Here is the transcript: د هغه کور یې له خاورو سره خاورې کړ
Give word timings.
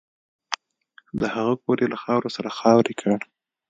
د 1.19 1.21
هغه 1.35 1.53
کور 1.63 1.77
یې 1.81 1.87
له 1.93 1.97
خاورو 2.03 2.33
سره 2.35 2.49
خاورې 2.57 2.93
کړ 3.01 3.17